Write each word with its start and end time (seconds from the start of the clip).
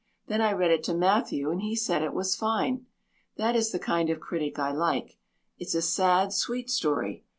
Then 0.25 0.41
I 0.41 0.51
read 0.51 0.71
it 0.71 0.83
to 0.85 0.95
Matthew 0.95 1.51
and 1.51 1.61
he 1.61 1.75
said 1.75 2.01
it 2.01 2.15
was 2.15 2.33
fine. 2.33 2.87
That 3.37 3.55
is 3.55 3.71
the 3.71 3.77
kind 3.77 4.09
of 4.09 4.19
critic 4.19 4.57
I 4.57 4.71
like. 4.71 5.19
It's 5.59 5.75
a 5.75 5.81
sad, 5.83 6.33
sweet 6.33 6.71
story. 6.71 7.23